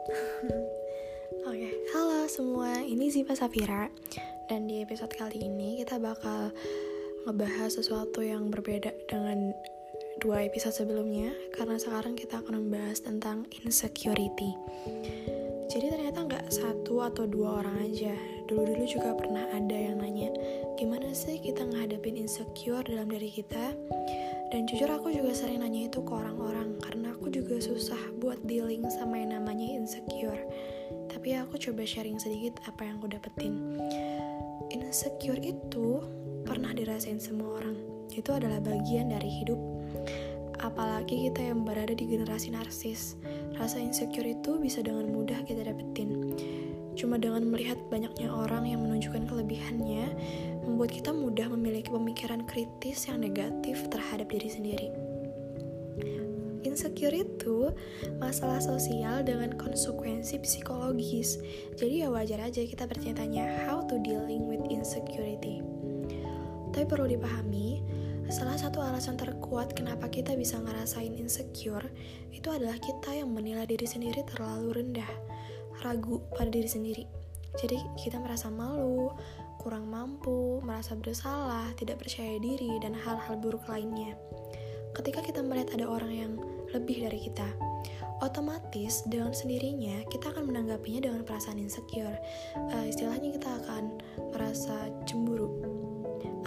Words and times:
Oke, 0.08 1.60
okay. 1.60 1.72
halo 1.92 2.24
semua, 2.24 2.80
ini 2.80 3.12
Ziva 3.12 3.36
Safira 3.36 3.92
Dan 4.48 4.64
di 4.64 4.80
episode 4.80 5.12
kali 5.12 5.44
ini 5.44 5.84
kita 5.84 6.00
bakal 6.00 6.56
ngebahas 7.28 7.68
sesuatu 7.68 8.24
yang 8.24 8.48
berbeda 8.48 8.96
dengan 9.12 9.52
dua 10.24 10.48
episode 10.48 10.72
sebelumnya 10.72 11.36
Karena 11.52 11.76
sekarang 11.76 12.16
kita 12.16 12.40
akan 12.40 12.64
membahas 12.64 13.04
tentang 13.04 13.44
insecurity 13.60 14.56
Jadi 15.68 15.92
ternyata 15.92 16.24
nggak 16.24 16.48
satu 16.48 17.04
atau 17.04 17.28
dua 17.28 17.60
orang 17.60 17.84
aja 17.84 18.16
Dulu-dulu 18.48 18.88
juga 18.88 19.12
pernah 19.12 19.52
ada 19.52 19.76
yang 19.76 20.00
nanya 20.00 20.32
Gimana 20.80 21.12
sih 21.12 21.44
kita 21.44 21.68
ngadepin 21.68 22.16
insecure 22.16 22.88
dalam 22.88 23.12
diri 23.12 23.28
kita? 23.28 23.76
Dan 24.50 24.66
jujur 24.66 24.90
aku 24.90 25.14
juga 25.14 25.30
sering 25.30 25.62
nanya 25.62 25.86
itu 25.86 26.02
ke 26.02 26.12
orang-orang 26.12 26.74
karena 26.82 27.14
aku 27.14 27.30
juga 27.30 27.62
susah 27.62 27.98
buat 28.18 28.42
dealing 28.42 28.82
sama 28.90 29.22
yang 29.22 29.38
namanya 29.38 29.78
insecure 29.78 30.42
tapi 31.20 31.36
aku 31.36 31.60
coba 31.60 31.82
sharing 31.84 32.16
sedikit 32.16 32.62
apa 32.64 32.86
yang 32.86 33.02
aku 33.02 33.12
dapetin. 33.12 33.76
Insecure 34.72 35.36
itu 35.42 36.00
pernah 36.46 36.70
dirasain 36.72 37.18
semua 37.18 37.60
orang. 37.60 37.76
Itu 38.14 38.32
adalah 38.32 38.62
bagian 38.62 39.12
dari 39.12 39.28
hidup. 39.28 39.60
Apalagi 40.64 41.28
kita 41.28 41.50
yang 41.50 41.68
berada 41.68 41.92
di 41.92 42.08
generasi 42.08 42.56
narsis. 42.56 43.20
Rasa 43.58 43.82
insecure 43.82 44.32
itu 44.32 44.56
bisa 44.62 44.80
dengan 44.80 45.12
mudah 45.12 45.44
kita 45.44 45.66
dapetin. 45.66 46.38
Cuma 46.94 47.20
dengan 47.20 47.44
melihat 47.50 47.76
banyaknya 47.92 48.32
orang 48.32 48.64
yang 48.64 48.80
menunjukkan 48.80 49.28
kelebihannya, 49.28 50.08
membuat 50.80 50.96
kita 50.96 51.12
mudah 51.12 51.44
memiliki 51.52 51.92
pemikiran 51.92 52.40
kritis 52.48 53.04
yang 53.04 53.20
negatif 53.20 53.84
terhadap 53.92 54.32
diri 54.32 54.48
sendiri. 54.48 54.88
Insecure 56.64 57.20
itu 57.20 57.68
masalah 58.16 58.64
sosial 58.64 59.20
dengan 59.20 59.60
konsekuensi 59.60 60.40
psikologis. 60.40 61.36
Jadi 61.76 62.00
ya 62.00 62.08
wajar 62.08 62.48
aja 62.48 62.64
kita 62.64 62.88
bertanya-tanya 62.88 63.68
how 63.68 63.84
to 63.84 64.00
dealing 64.00 64.48
with 64.48 64.64
insecurity. 64.72 65.60
Tapi 66.72 66.88
perlu 66.88 67.12
dipahami, 67.12 67.84
salah 68.32 68.56
satu 68.56 68.80
alasan 68.80 69.20
terkuat 69.20 69.76
kenapa 69.76 70.08
kita 70.08 70.32
bisa 70.32 70.56
ngerasain 70.64 71.12
insecure 71.12 71.92
itu 72.32 72.48
adalah 72.48 72.80
kita 72.80 73.20
yang 73.20 73.28
menilai 73.28 73.68
diri 73.68 73.84
sendiri 73.84 74.24
terlalu 74.32 74.80
rendah, 74.80 75.12
ragu 75.84 76.24
pada 76.32 76.48
diri 76.48 76.72
sendiri. 76.72 77.04
Jadi 77.60 77.76
kita 78.00 78.16
merasa 78.16 78.48
malu, 78.48 79.12
kurang 79.60 79.92
mampu, 79.92 80.64
merasa 80.64 80.96
bersalah, 80.96 81.68
tidak 81.76 82.00
percaya 82.00 82.40
diri, 82.40 82.80
dan 82.80 82.96
hal-hal 82.96 83.36
buruk 83.36 83.68
lainnya. 83.68 84.16
Ketika 84.96 85.20
kita 85.20 85.44
melihat 85.44 85.76
ada 85.76 85.84
orang 85.84 86.12
yang 86.16 86.32
lebih 86.72 87.04
dari 87.04 87.20
kita. 87.28 87.44
Otomatis 88.20 89.04
dengan 89.08 89.32
sendirinya 89.32 90.04
kita 90.12 90.32
akan 90.32 90.48
menanggapinya 90.48 91.08
dengan 91.08 91.24
perasaan 91.24 91.60
insecure. 91.60 92.16
Uh, 92.56 92.84
istilahnya 92.88 93.36
kita 93.36 93.48
akan 93.64 93.96
merasa 94.32 94.88
cemburu. 95.04 95.48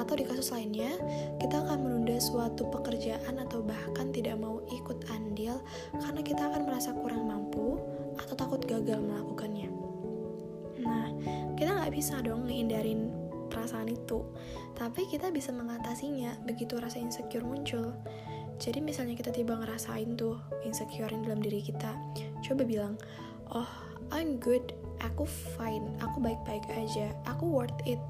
Atau 0.00 0.16
di 0.16 0.24
kasus 0.24 0.48
lainnya, 0.52 0.96
kita 1.36 1.68
akan 1.68 1.84
menunda 1.84 2.16
suatu 2.16 2.64
pekerjaan 2.72 3.36
atau 3.40 3.60
bahkan 3.60 4.08
tidak 4.08 4.40
mau 4.40 4.64
ikut 4.72 5.04
andil 5.12 5.60
karena 6.00 6.20
kita 6.24 6.48
akan 6.48 6.64
merasa 6.64 6.96
kurang 6.96 7.28
mampu 7.28 7.76
atau 8.16 8.34
takut 8.36 8.64
gagal 8.64 9.00
melakukannya. 9.00 9.51
Bisa 11.92 12.24
dong 12.24 12.48
ngehindarin 12.48 13.12
perasaan 13.52 13.92
itu, 13.92 14.24
tapi 14.72 15.04
kita 15.12 15.28
bisa 15.28 15.52
mengatasinya 15.52 16.40
begitu 16.48 16.80
rasa 16.80 16.96
insecure 16.96 17.44
muncul. 17.44 17.92
Jadi 18.56 18.80
misalnya 18.80 19.12
kita 19.12 19.28
tiba 19.28 19.60
ngerasain 19.60 20.16
tuh 20.16 20.40
insecure 20.64 21.12
dalam 21.12 21.44
diri 21.44 21.60
kita, 21.60 21.92
coba 22.40 22.64
bilang, 22.64 22.96
oh 23.52 23.68
I'm 24.08 24.40
good, 24.40 24.72
aku 25.04 25.28
fine, 25.28 25.84
aku 26.00 26.24
baik-baik 26.24 26.64
aja, 26.72 27.12
aku 27.28 27.44
worth 27.44 27.76
it, 27.84 28.00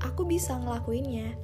aku 0.00 0.24
bisa 0.24 0.56
ngelakuinnya. 0.56 1.36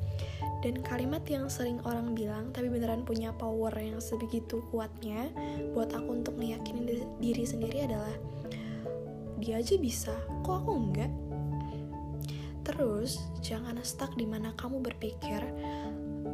Dan 0.64 0.80
kalimat 0.80 1.20
yang 1.28 1.52
sering 1.52 1.78
orang 1.84 2.16
bilang 2.16 2.48
tapi 2.50 2.72
beneran 2.72 3.04
punya 3.04 3.30
power 3.36 3.70
yang 3.76 4.00
sebegitu 4.00 4.64
kuatnya 4.72 5.28
buat 5.76 5.92
aku 5.92 6.24
untuk 6.24 6.34
meyakini 6.40 7.04
diri 7.20 7.44
sendiri 7.44 7.84
adalah 7.84 8.16
dia 9.36 9.60
aja 9.60 9.76
bisa, 9.76 10.16
kok 10.40 10.64
aku 10.64 10.72
enggak? 10.72 11.12
Terus, 12.66 13.22
jangan 13.46 13.78
stuck 13.86 14.18
di 14.18 14.26
mana 14.26 14.50
kamu 14.58 14.82
berpikir 14.82 15.38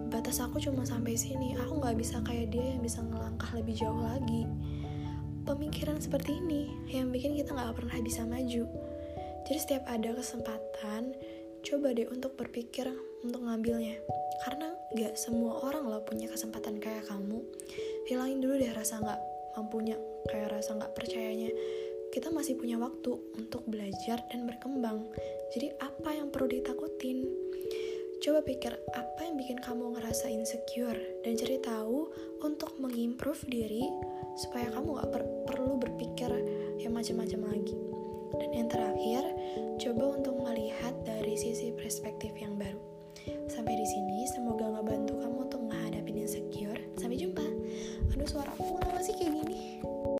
batas 0.08 0.40
aku 0.40 0.56
cuma 0.60 0.84
sampai 0.88 1.12
sini. 1.12 1.52
Aku 1.60 1.80
nggak 1.80 1.96
bisa 2.00 2.24
kayak 2.24 2.52
dia 2.52 2.76
yang 2.76 2.80
bisa 2.80 3.04
ngelangkah 3.04 3.52
lebih 3.52 3.76
jauh 3.76 4.00
lagi. 4.00 4.48
Pemikiran 5.44 6.00
seperti 6.00 6.40
ini 6.40 6.72
yang 6.88 7.12
bikin 7.12 7.36
kita 7.36 7.52
nggak 7.52 7.76
pernah 7.76 7.96
bisa 8.00 8.24
maju. 8.24 8.64
Jadi 9.44 9.58
setiap 9.58 9.84
ada 9.88 10.16
kesempatan 10.16 11.12
coba 11.62 11.92
deh 11.92 12.08
untuk 12.08 12.32
berpikir 12.40 12.88
untuk 13.20 13.44
ngambilnya. 13.44 14.00
Karena 14.40 14.72
nggak 14.96 15.16
semua 15.20 15.60
orang 15.68 15.84
loh 15.84 16.00
punya 16.04 16.32
kesempatan 16.32 16.80
kayak 16.80 17.04
kamu. 17.08 17.44
Hilangin 18.08 18.40
dulu 18.40 18.56
deh 18.56 18.72
rasa 18.72 19.00
nggak 19.04 19.20
mampunya 19.52 20.00
kayak 20.32 20.48
rasa 20.48 20.78
nggak 20.80 20.96
percayanya 20.96 21.52
kita 22.12 22.28
masih 22.28 22.60
punya 22.60 22.76
waktu 22.76 23.16
untuk 23.40 23.64
belajar 23.64 24.20
dan 24.28 24.44
berkembang. 24.44 25.08
Jadi 25.56 25.72
apa 25.80 26.12
yang 26.12 26.28
perlu 26.28 26.52
ditakutin? 26.52 27.24
Coba 28.20 28.44
pikir 28.44 28.76
apa 28.92 29.20
yang 29.24 29.40
bikin 29.40 29.58
kamu 29.64 29.96
ngerasa 29.96 30.28
insecure 30.28 31.00
dan 31.24 31.34
cari 31.40 31.58
tahu 31.64 32.12
untuk 32.44 32.76
mengimprove 32.78 33.40
diri 33.48 33.88
supaya 34.36 34.68
kamu 34.76 35.00
gak 35.00 35.10
per 35.10 35.22
perlu 35.48 35.80
berpikir 35.80 36.30
yang 36.84 36.92
macam-macam 36.92 37.48
lagi. 37.48 37.80
Dan 38.36 38.50
yang 38.60 38.68
terakhir, 38.68 39.22
coba 39.80 40.04
untuk 40.20 40.36
melihat 40.36 40.92
dari 41.08 41.34
sisi 41.34 41.72
perspektif 41.72 42.36
yang 42.36 42.60
baru. 42.60 42.78
Sampai 43.48 43.72
di 43.72 43.86
sini 43.88 44.28